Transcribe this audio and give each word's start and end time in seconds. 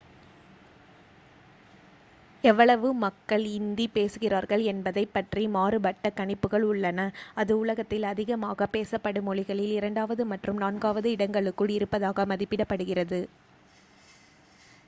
எவ்வளவு 2.43 2.87
மக்கள் 3.01 3.43
இந்தி 3.49 3.85
பேசுகிறார்கள் 3.87 4.63
என்பதைப் 4.63 5.13
பற்றி 5.13 5.43
மாறுபட்ட 5.47 6.11
கணிப்புகள் 6.15 6.65
உள்ளன 6.69 7.05
அது 7.35 7.59
உலகத்தில் 7.59 8.05
அதிகமாகப் 8.05 8.71
பேசப்படும் 8.71 9.23
மொழிகளில் 9.25 9.73
இரண்டாவது 9.73 10.25
மற்றும் 10.25 10.57
நான்காவது 10.57 11.11
இடங்களுக்குள் 11.11 11.75
இருப்பதாக 11.77 12.25
மதிப்பிடப்படுகிறது 12.27 13.21